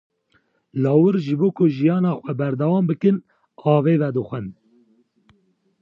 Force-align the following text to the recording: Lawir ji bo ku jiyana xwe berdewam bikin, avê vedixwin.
Lawir 0.83 1.15
ji 1.25 1.35
bo 1.39 1.47
ku 1.57 1.63
jiyana 1.75 2.11
xwe 2.19 2.31
berdewam 2.39 2.85
bikin, 2.89 3.15
avê 3.75 3.93
vedixwin. 4.01 4.47